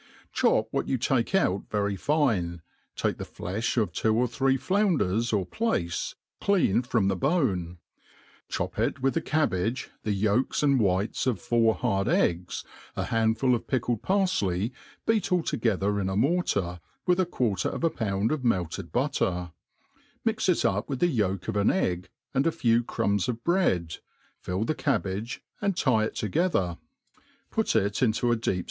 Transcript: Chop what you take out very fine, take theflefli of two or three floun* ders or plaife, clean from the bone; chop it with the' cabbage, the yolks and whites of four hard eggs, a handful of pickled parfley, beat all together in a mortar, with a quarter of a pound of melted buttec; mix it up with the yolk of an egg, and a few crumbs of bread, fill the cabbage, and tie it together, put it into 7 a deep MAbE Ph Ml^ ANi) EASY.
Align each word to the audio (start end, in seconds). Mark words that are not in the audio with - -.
Chop 0.33 0.67
what 0.71 0.87
you 0.87 0.97
take 0.97 1.35
out 1.35 1.69
very 1.69 1.95
fine, 1.95 2.63
take 2.95 3.17
theflefli 3.17 3.77
of 3.77 3.93
two 3.93 4.15
or 4.17 4.27
three 4.27 4.57
floun* 4.57 4.97
ders 4.97 5.31
or 5.31 5.45
plaife, 5.45 6.15
clean 6.41 6.81
from 6.81 7.07
the 7.07 7.15
bone; 7.15 7.77
chop 8.49 8.79
it 8.79 9.03
with 9.03 9.13
the' 9.13 9.21
cabbage, 9.21 9.91
the 10.01 10.11
yolks 10.11 10.63
and 10.63 10.79
whites 10.79 11.27
of 11.27 11.39
four 11.39 11.75
hard 11.75 12.07
eggs, 12.07 12.63
a 12.95 13.03
handful 13.13 13.53
of 13.53 13.67
pickled 13.67 14.01
parfley, 14.01 14.71
beat 15.05 15.31
all 15.31 15.43
together 15.43 15.99
in 15.99 16.09
a 16.09 16.15
mortar, 16.17 16.79
with 17.05 17.19
a 17.19 17.25
quarter 17.27 17.69
of 17.69 17.83
a 17.83 17.91
pound 17.91 18.31
of 18.31 18.43
melted 18.43 18.91
buttec; 18.91 19.51
mix 20.25 20.49
it 20.49 20.65
up 20.65 20.89
with 20.89 20.97
the 20.97 21.05
yolk 21.05 21.47
of 21.47 21.55
an 21.55 21.69
egg, 21.69 22.09
and 22.33 22.47
a 22.47 22.51
few 22.51 22.83
crumbs 22.83 23.29
of 23.29 23.43
bread, 23.43 23.97
fill 24.39 24.63
the 24.63 24.73
cabbage, 24.73 25.43
and 25.61 25.77
tie 25.77 26.05
it 26.05 26.15
together, 26.15 26.79
put 27.51 27.75
it 27.75 28.01
into 28.01 28.01
7 28.01 28.09
a 28.09 28.09
deep 28.09 28.09
MAbE 28.09 28.15
Ph 28.15 28.41
Ml^ 28.49 28.53
ANi) 28.53 28.57
EASY. 28.57 28.59